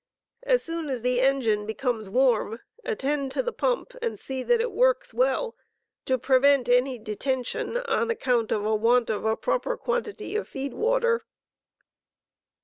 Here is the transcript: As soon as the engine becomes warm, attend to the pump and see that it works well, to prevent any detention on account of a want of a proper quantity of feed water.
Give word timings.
As 0.41 0.63
soon 0.63 0.89
as 0.89 1.03
the 1.03 1.21
engine 1.21 1.67
becomes 1.67 2.09
warm, 2.09 2.59
attend 2.83 3.31
to 3.33 3.43
the 3.43 3.51
pump 3.53 3.93
and 4.01 4.19
see 4.19 4.41
that 4.41 4.59
it 4.59 4.71
works 4.71 5.13
well, 5.13 5.55
to 6.05 6.17
prevent 6.17 6.67
any 6.67 6.97
detention 6.97 7.77
on 7.77 8.09
account 8.09 8.51
of 8.51 8.65
a 8.65 8.73
want 8.73 9.11
of 9.11 9.25
a 9.25 9.37
proper 9.37 9.77
quantity 9.77 10.35
of 10.35 10.47
feed 10.47 10.73
water. 10.73 11.23